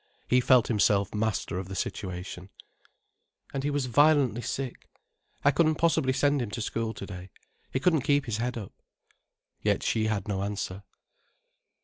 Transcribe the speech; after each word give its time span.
He 0.27 0.41
felt 0.41 0.67
himself 0.67 1.13
master 1.13 1.59
of 1.59 1.67
the 1.67 1.75
situation. 1.75 2.49
"And 3.53 3.63
he 3.63 3.69
was 3.69 3.85
violently 3.85 4.41
sick. 4.41 4.89
I 5.45 5.51
couldn't 5.51 5.75
possibly 5.75 6.11
send 6.11 6.41
him 6.41 6.49
to 6.49 6.61
school 6.63 6.95
to 6.95 7.05
day. 7.05 7.29
He 7.71 7.79
couldn't 7.79 8.01
keep 8.01 8.25
his 8.25 8.37
head 8.37 8.57
up." 8.57 8.71
Yet 9.61 9.83
she 9.83 10.05
had 10.07 10.27
no 10.27 10.41
answer. 10.41 10.81